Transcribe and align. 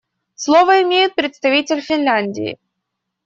Слово 0.33 0.81
имеет 0.81 1.13
представитель 1.13 1.81
Финляндии. 1.81 2.57